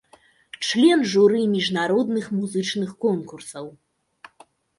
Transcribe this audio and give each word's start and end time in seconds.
Член 0.67 1.03
журы 1.11 1.41
міжнародных 1.55 2.25
музычных 2.39 2.89
конкурсаў. 3.07 3.71